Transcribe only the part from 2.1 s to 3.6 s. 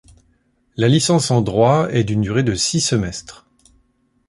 durée de six semestres.